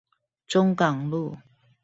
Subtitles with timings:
[0.47, 1.37] 中港路